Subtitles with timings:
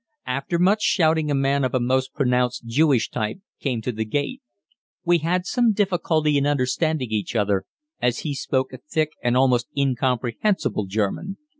[0.25, 4.41] After much shouting a man of a most pronounced Jewish type came to the gate.
[5.05, 7.65] We had some difficulty in understanding each other,
[8.01, 11.37] as he spoke a thick and almost incomprehensible German.